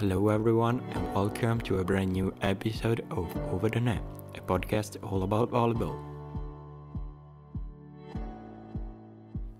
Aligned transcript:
Hello, 0.00 0.30
everyone, 0.30 0.80
and 0.92 1.14
welcome 1.14 1.60
to 1.60 1.80
a 1.80 1.84
brand 1.84 2.12
new 2.12 2.32
episode 2.40 3.04
of 3.10 3.36
Over 3.52 3.68
the 3.68 3.80
Net, 3.80 4.02
a 4.34 4.40
podcast 4.40 4.96
all 5.04 5.24
about 5.24 5.50
volleyball. 5.50 5.94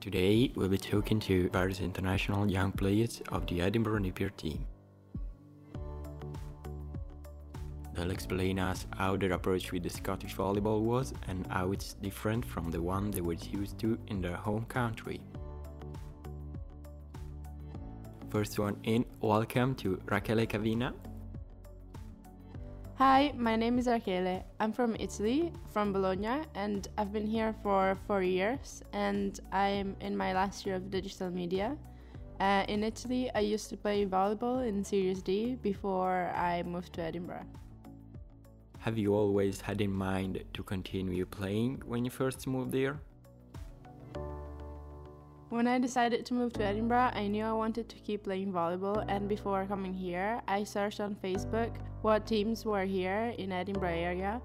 Today, 0.00 0.50
we'll 0.56 0.70
be 0.70 0.78
talking 0.78 1.20
to 1.20 1.50
various 1.50 1.82
international 1.82 2.50
young 2.50 2.72
players 2.72 3.20
of 3.28 3.46
the 3.48 3.60
Edinburgh 3.60 3.98
Napier 3.98 4.30
team. 4.30 4.64
They'll 7.92 8.10
explain 8.10 8.58
us 8.58 8.86
how 8.96 9.18
their 9.18 9.32
approach 9.32 9.72
with 9.72 9.82
the 9.82 9.90
Scottish 9.90 10.34
volleyball 10.34 10.80
was 10.80 11.12
and 11.28 11.46
how 11.48 11.72
it's 11.72 11.92
different 11.92 12.46
from 12.46 12.70
the 12.70 12.80
one 12.80 13.10
they 13.10 13.20
were 13.20 13.34
used 13.34 13.78
to 13.80 13.98
in 14.06 14.22
their 14.22 14.36
home 14.36 14.64
country. 14.70 15.20
First 18.30 18.60
one 18.60 18.76
in, 18.84 19.04
welcome 19.20 19.74
to 19.76 19.96
Rachele 20.06 20.46
Cavina. 20.46 20.94
Hi, 22.94 23.34
my 23.36 23.56
name 23.56 23.76
is 23.76 23.88
Rachele. 23.88 24.44
I'm 24.60 24.72
from 24.72 24.94
Italy, 25.00 25.52
from 25.72 25.92
Bologna, 25.92 26.42
and 26.54 26.86
I've 26.96 27.12
been 27.12 27.26
here 27.26 27.52
for 27.60 27.98
four 28.06 28.22
years, 28.22 28.84
and 28.92 29.40
I'm 29.50 29.96
in 30.00 30.16
my 30.16 30.32
last 30.32 30.64
year 30.64 30.76
of 30.76 30.92
digital 30.92 31.28
media. 31.28 31.76
Uh, 32.38 32.64
in 32.68 32.84
Italy, 32.84 33.32
I 33.34 33.40
used 33.40 33.68
to 33.70 33.76
play 33.76 34.06
volleyball 34.06 34.64
in 34.64 34.84
Serie 34.84 35.14
D 35.14 35.56
before 35.60 36.30
I 36.32 36.62
moved 36.62 36.92
to 36.94 37.02
Edinburgh. 37.02 37.46
Have 38.78 38.96
you 38.96 39.12
always 39.12 39.60
had 39.60 39.80
in 39.80 39.90
mind 39.90 40.44
to 40.54 40.62
continue 40.62 41.26
playing 41.26 41.82
when 41.84 42.04
you 42.04 42.12
first 42.12 42.46
moved 42.46 42.70
there? 42.70 43.00
When 45.50 45.66
I 45.66 45.80
decided 45.80 46.24
to 46.26 46.34
move 46.34 46.52
to 46.54 46.64
Edinburgh, 46.64 47.10
I 47.12 47.26
knew 47.26 47.44
I 47.44 47.52
wanted 47.52 47.88
to 47.88 47.96
keep 47.96 48.22
playing 48.22 48.52
volleyball, 48.52 49.04
and 49.08 49.28
before 49.28 49.66
coming 49.66 49.92
here, 49.92 50.40
I 50.46 50.62
searched 50.62 51.00
on 51.00 51.16
Facebook 51.16 51.74
what 52.02 52.24
teams 52.24 52.64
were 52.64 52.84
here 52.84 53.34
in 53.36 53.50
Edinburgh 53.50 53.98
area, 53.98 54.40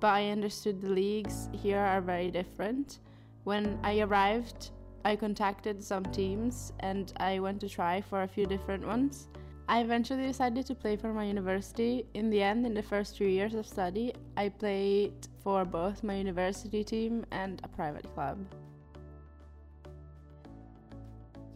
but 0.00 0.08
I 0.08 0.28
understood 0.28 0.82
the 0.82 0.90
leagues 0.90 1.48
here 1.54 1.78
are 1.78 2.02
very 2.02 2.30
different. 2.30 2.98
When 3.44 3.78
I 3.82 4.00
arrived, 4.00 4.72
I 5.02 5.16
contacted 5.16 5.82
some 5.82 6.04
teams 6.04 6.74
and 6.80 7.10
I 7.16 7.38
went 7.38 7.60
to 7.62 7.68
try 7.70 8.02
for 8.02 8.22
a 8.22 8.28
few 8.28 8.44
different 8.44 8.86
ones. 8.86 9.28
I 9.66 9.80
eventually 9.80 10.26
decided 10.26 10.66
to 10.66 10.74
play 10.74 10.94
for 10.96 11.14
my 11.14 11.24
university. 11.24 12.04
In 12.12 12.28
the 12.28 12.42
end, 12.42 12.66
in 12.66 12.74
the 12.74 12.82
first 12.82 13.16
two 13.16 13.24
years 13.24 13.54
of 13.54 13.66
study, 13.66 14.12
I 14.36 14.50
played 14.50 15.26
for 15.42 15.64
both 15.64 16.04
my 16.04 16.16
university 16.16 16.84
team 16.84 17.24
and 17.30 17.62
a 17.64 17.68
private 17.68 18.12
club. 18.12 18.36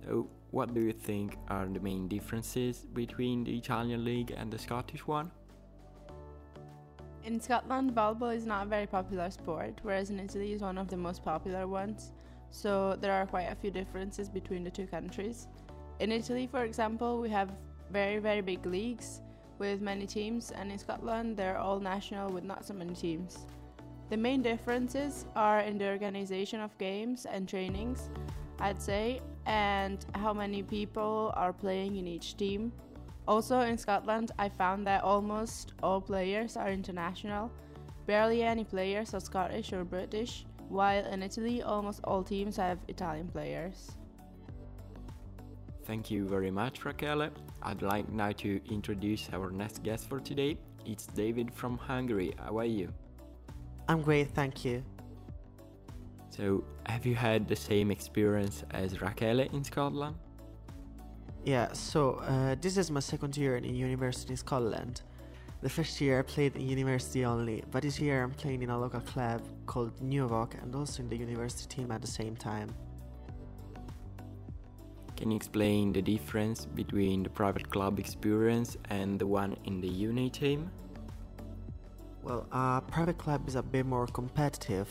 So, 0.05 0.29
what 0.51 0.75
do 0.75 0.81
you 0.81 0.93
think 0.93 1.39
are 1.49 1.67
the 1.67 1.81
main 1.81 2.09
differences 2.09 2.87
between 2.93 3.45
the 3.45 3.57
Italian 3.57 4.05
league 4.05 4.35
and 4.37 4.53
the 4.53 4.59
Scottish 4.59 5.07
one? 5.07 5.31
In 7.25 7.41
Scotland, 7.41 7.95
volleyball 7.95 8.37
is 8.37 8.45
not 8.45 8.67
a 8.67 8.69
very 8.69 8.87
popular 8.87 9.31
sport, 9.31 9.79
whereas 9.83 10.11
in 10.11 10.21
Italy 10.21 10.53
is 10.53 10.61
one 10.61 10.77
of 10.77 10.89
the 10.89 10.97
most 10.97 11.25
popular 11.25 11.67
ones. 11.67 12.13
So 12.51 12.97
there 13.01 13.13
are 13.13 13.27
quite 13.27 13.51
a 13.51 13.55
few 13.55 13.71
differences 13.71 14.29
between 14.29 14.63
the 14.63 14.71
two 14.71 14.87
countries. 14.87 15.49
In 16.01 16.13
Italy, 16.13 16.47
for 16.47 16.65
example, 16.65 17.21
we 17.21 17.31
have 17.31 17.51
very, 17.91 18.19
very 18.19 18.43
big 18.43 18.67
leagues 18.67 19.23
with 19.59 19.81
many 19.81 20.07
teams, 20.07 20.51
and 20.51 20.71
in 20.71 20.79
Scotland, 20.79 21.37
they're 21.37 21.57
all 21.57 21.81
national 21.81 22.31
with 22.31 22.45
not 22.45 22.67
so 22.67 22.75
many 22.75 22.95
teams. 22.95 23.39
The 24.11 24.19
main 24.19 24.43
differences 24.43 25.25
are 25.35 25.61
in 25.61 25.79
the 25.79 25.89
organization 25.89 26.61
of 26.61 26.77
games 26.77 27.25
and 27.25 27.49
trainings, 27.49 28.11
I'd 28.59 28.83
say, 28.83 29.23
and 29.47 30.05
how 30.15 30.33
many 30.33 30.63
people 30.63 31.33
are 31.37 31.53
playing 31.53 31.97
in 31.97 32.07
each 32.07 32.37
team. 32.37 32.73
Also, 33.27 33.61
in 33.61 33.79
Scotland, 33.79 34.33
I 34.39 34.49
found 34.49 34.87
that 34.87 35.03
almost 35.03 35.73
all 35.83 36.01
players 36.01 36.57
are 36.57 36.71
international. 36.71 37.51
Barely 38.07 38.43
any 38.43 38.65
players 38.65 39.15
are 39.15 39.21
Scottish 39.21 39.73
or 39.73 39.85
British, 39.85 40.45
while 40.69 41.05
in 41.07 41.23
Italy, 41.23 41.63
almost 41.63 42.01
all 42.05 42.23
teams 42.23 42.57
have 42.57 42.79
Italian 42.89 43.29
players. 43.29 43.93
Thank 45.85 46.11
you 46.11 46.27
very 46.27 46.51
much, 46.51 46.81
Rachele. 46.81 47.31
I'd 47.63 47.83
like 47.83 48.11
now 48.11 48.33
to 48.33 48.61
introduce 48.71 49.29
our 49.33 49.51
next 49.51 49.83
guest 49.83 50.09
for 50.09 50.21
today. 50.21 50.59
It's 50.87 51.07
David 51.07 51.53
from 51.53 51.79
Hungary. 51.79 52.35
How 52.39 52.59
are 52.59 52.65
you? 52.65 52.93
I'm 53.89 54.03
great, 54.03 54.31
thank 54.31 54.65
you. 54.65 54.83
So, 56.37 56.65
have 56.87 57.07
you 57.07 57.15
had 57.15 57.47
the 57.47 57.55
same 57.55 57.93
experience 57.93 58.65
as 58.73 58.95
Rachele 58.95 59.53
in 59.53 59.63
Scotland? 59.63 60.17
Yeah, 61.45 61.73
so 61.73 62.15
uh, 62.27 62.57
this 62.61 62.77
is 62.77 62.91
my 62.91 62.99
second 62.99 63.37
year 63.37 63.57
in 63.57 63.73
university 63.77 64.33
in 64.33 64.37
Scotland. 64.37 65.03
The 65.63 65.69
first 65.69 66.01
year 66.01 66.19
I 66.19 66.23
played 66.23 66.57
in 66.57 66.63
university 66.63 67.25
only, 67.25 67.63
but 67.71 67.83
this 67.83 68.01
year 68.01 68.25
I'm 68.25 68.33
playing 68.33 68.65
in 68.65 68.71
a 68.71 68.79
local 68.79 69.01
club 69.01 69.43
called 69.67 69.93
Newvok 70.01 70.61
and 70.61 70.75
also 70.75 71.05
in 71.05 71.09
the 71.09 71.17
university 71.17 71.69
team 71.69 71.93
at 71.93 72.01
the 72.01 72.09
same 72.09 72.35
time. 72.35 72.75
Can 75.17 75.31
you 75.31 75.37
explain 75.37 75.93
the 75.93 76.03
difference 76.03 76.67
between 76.67 77.23
the 77.23 77.31
private 77.31 77.71
club 77.71 78.01
experience 78.01 78.77
and 78.91 79.21
the 79.21 79.27
one 79.27 79.57
in 79.67 79.81
the 79.81 79.89
uni 79.89 80.31
team? 80.31 80.69
Well, 82.25 82.45
a 82.51 82.83
private 82.89 83.19
club 83.19 83.47
is 83.47 83.55
a 83.55 83.63
bit 83.63 83.87
more 83.87 84.09
competitive 84.09 84.89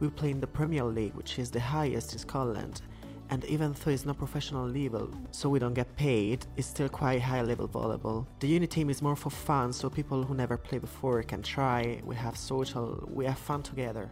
we 0.00 0.08
play 0.08 0.30
in 0.30 0.40
the 0.40 0.46
Premier 0.46 0.84
League, 0.84 1.14
which 1.14 1.38
is 1.38 1.50
the 1.50 1.60
highest 1.60 2.12
in 2.12 2.18
Scotland, 2.18 2.82
and 3.30 3.44
even 3.44 3.74
though 3.84 3.90
it's 3.90 4.06
not 4.06 4.16
professional 4.16 4.66
level, 4.66 5.10
so 5.32 5.48
we 5.48 5.58
don't 5.58 5.74
get 5.74 5.94
paid, 5.96 6.46
it's 6.56 6.68
still 6.68 6.88
quite 6.88 7.20
high 7.20 7.42
level 7.42 7.68
volleyball. 7.68 8.26
The 8.40 8.48
uni 8.48 8.66
team 8.66 8.88
is 8.88 9.02
more 9.02 9.16
for 9.16 9.30
fun, 9.30 9.72
so 9.72 9.90
people 9.90 10.22
who 10.22 10.34
never 10.34 10.56
played 10.56 10.80
before 10.80 11.22
can 11.22 11.42
try, 11.42 12.00
we 12.04 12.16
have 12.16 12.36
social, 12.36 13.06
we 13.12 13.26
have 13.26 13.38
fun 13.38 13.62
together. 13.62 14.08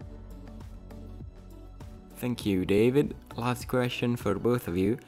Thank 2.16 2.46
you, 2.46 2.64
David. 2.64 3.14
Last 3.36 3.68
question 3.68 4.16
for 4.16 4.34
both 4.34 4.68
of 4.68 4.76
you. 4.76 4.98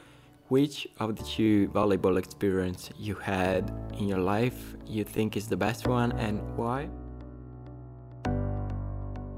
Which 0.47 0.87
of 0.99 1.15
the 1.15 1.23
two 1.23 1.67
volleyball 1.69 2.17
experience 2.17 2.89
you 2.97 3.15
had 3.15 3.71
in 3.99 4.07
your 4.07 4.17
life 4.17 4.75
you 4.87 5.03
think 5.03 5.37
is 5.37 5.47
the 5.47 5.57
best 5.57 5.87
one 5.87 6.11
and 6.13 6.39
why? 6.57 6.89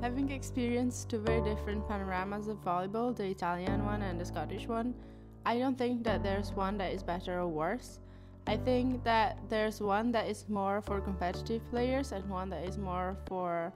Having 0.02 0.32
experienced 0.32 1.10
two 1.10 1.20
very 1.20 1.44
different 1.44 1.88
panoramas 1.88 2.48
of 2.48 2.58
volleyball, 2.66 3.16
the 3.16 3.26
Italian 3.26 3.86
one 3.86 4.02
and 4.02 4.20
the 4.20 4.26
Scottish 4.26 4.68
one, 4.68 4.96
I 5.46 5.60
don't 5.60 5.78
think 5.78 6.04
that 6.06 6.24
there's 6.24 6.52
one 6.54 6.76
that 6.80 6.92
is 6.92 7.04
better 7.04 7.40
or 7.40 7.48
worse. 7.48 8.00
I 8.48 8.58
think 8.58 9.04
that 9.04 9.38
there's 9.48 9.80
one 9.80 10.12
that 10.14 10.28
is 10.28 10.50
more 10.50 10.82
for 10.82 11.02
competitive 11.02 11.62
players 11.70 12.14
and 12.14 12.28
one 12.28 12.50
that 12.50 12.66
is 12.66 12.80
more 12.80 13.16
for 13.28 13.72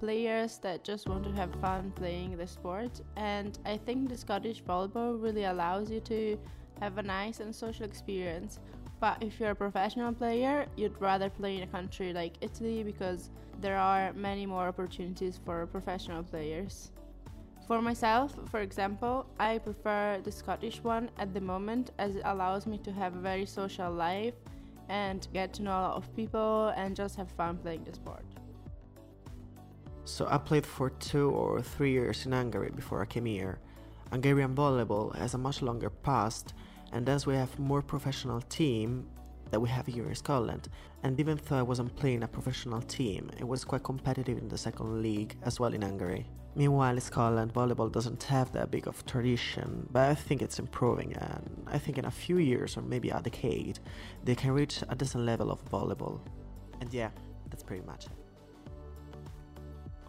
players 0.00 0.58
that 0.58 0.84
just 0.84 1.08
want 1.08 1.24
to 1.24 1.32
have 1.32 1.50
fun 1.62 1.92
playing 1.96 2.36
the 2.36 2.46
sport. 2.46 3.00
And 3.16 3.58
I 3.64 3.78
think 3.78 4.10
the 4.10 4.18
Scottish 4.18 4.62
volleyball 4.62 5.22
really 5.22 5.44
allows 5.44 5.90
you 5.90 6.00
to 6.00 6.38
have 6.82 6.98
a 6.98 7.02
nice 7.02 7.40
and 7.40 7.54
social 7.54 7.86
experience 7.86 8.60
but 9.00 9.22
if 9.22 9.40
you're 9.40 9.50
a 9.50 9.54
professional 9.54 10.12
player, 10.12 10.66
you'd 10.76 11.00
rather 11.00 11.30
play 11.30 11.56
in 11.56 11.62
a 11.62 11.66
country 11.66 12.12
like 12.12 12.34
Italy 12.42 12.82
because 12.82 13.30
there 13.60 13.78
are 13.78 14.12
many 14.12 14.44
more 14.44 14.68
opportunities 14.68 15.40
for 15.44 15.66
professional 15.66 16.22
players. 16.22 16.92
For 17.66 17.80
myself, 17.80 18.34
for 18.50 18.60
example, 18.60 19.26
I 19.38 19.58
prefer 19.58 20.20
the 20.22 20.30
Scottish 20.30 20.82
one 20.82 21.10
at 21.18 21.32
the 21.32 21.40
moment 21.40 21.92
as 21.98 22.16
it 22.16 22.22
allows 22.24 22.66
me 22.66 22.78
to 22.78 22.92
have 22.92 23.16
a 23.16 23.20
very 23.20 23.46
social 23.46 23.90
life 23.90 24.34
and 24.88 25.26
get 25.32 25.54
to 25.54 25.62
know 25.62 25.70
a 25.70 25.82
lot 25.82 25.96
of 25.96 26.14
people 26.16 26.72
and 26.76 26.94
just 26.94 27.16
have 27.16 27.30
fun 27.30 27.56
playing 27.58 27.84
the 27.84 27.94
sport. 27.94 28.24
So 30.04 30.26
I 30.28 30.38
played 30.38 30.66
for 30.66 30.90
two 30.90 31.30
or 31.30 31.62
three 31.62 31.92
years 31.92 32.26
in 32.26 32.32
Hungary 32.32 32.70
before 32.74 33.00
I 33.00 33.06
came 33.06 33.26
here. 33.26 33.60
Hungarian 34.10 34.54
volleyball 34.54 35.16
has 35.16 35.34
a 35.34 35.38
much 35.38 35.62
longer 35.62 35.88
past 35.88 36.54
and 36.92 37.08
as 37.08 37.26
we 37.26 37.34
have 37.34 37.58
more 37.58 37.82
professional 37.82 38.40
team 38.42 39.06
that 39.50 39.60
we 39.60 39.68
have 39.68 39.86
here 39.86 40.06
in 40.06 40.14
Scotland. 40.14 40.68
And 41.02 41.18
even 41.18 41.40
though 41.48 41.58
I 41.58 41.62
wasn't 41.62 41.94
playing 41.96 42.22
a 42.22 42.28
professional 42.28 42.80
team, 42.82 43.30
it 43.38 43.46
was 43.46 43.64
quite 43.64 43.82
competitive 43.82 44.38
in 44.38 44.48
the 44.48 44.58
second 44.58 45.02
league 45.02 45.36
as 45.42 45.58
well 45.58 45.74
in 45.74 45.82
Hungary. 45.82 46.26
Meanwhile, 46.54 46.98
Scotland, 47.00 47.54
volleyball 47.54 47.90
doesn't 47.92 48.22
have 48.24 48.52
that 48.52 48.70
big 48.70 48.88
of 48.88 49.04
tradition, 49.06 49.88
but 49.92 50.10
I 50.10 50.14
think 50.14 50.42
it's 50.42 50.58
improving, 50.58 51.14
and 51.14 51.64
I 51.68 51.78
think 51.78 51.96
in 51.96 52.06
a 52.06 52.10
few 52.10 52.38
years 52.38 52.76
or 52.76 52.82
maybe 52.82 53.10
a 53.10 53.20
decade, 53.20 53.78
they 54.24 54.34
can 54.34 54.50
reach 54.50 54.82
a 54.88 54.94
decent 54.96 55.24
level 55.24 55.52
of 55.52 55.64
volleyball. 55.70 56.20
And 56.80 56.92
yeah, 56.92 57.10
that's 57.48 57.62
pretty 57.62 57.86
much 57.86 58.06
it. 58.06 58.12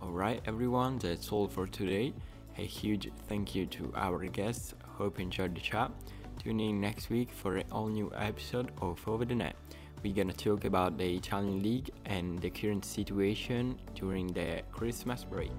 Alright, 0.01 0.41
everyone, 0.45 0.97
that's 0.97 1.31
all 1.31 1.47
for 1.47 1.67
today. 1.67 2.13
A 2.57 2.65
huge 2.65 3.11
thank 3.29 3.53
you 3.53 3.67
to 3.67 3.93
our 3.95 4.25
guests. 4.25 4.73
Hope 4.97 5.19
you 5.19 5.25
enjoyed 5.25 5.53
the 5.53 5.61
chat. 5.61 5.91
Tune 6.43 6.59
in 6.59 6.81
next 6.81 7.11
week 7.11 7.31
for 7.31 7.57
an 7.57 7.65
all 7.71 7.87
new 7.87 8.11
episode 8.15 8.71
of 8.81 9.07
Over 9.07 9.25
the 9.25 9.35
Net. 9.35 9.55
We're 10.01 10.15
gonna 10.15 10.33
talk 10.33 10.65
about 10.65 10.97
the 10.97 11.17
Italian 11.17 11.61
League 11.61 11.91
and 12.05 12.39
the 12.41 12.49
current 12.49 12.83
situation 12.83 13.77
during 13.93 14.25
the 14.25 14.63
Christmas 14.71 15.23
break. 15.23 15.51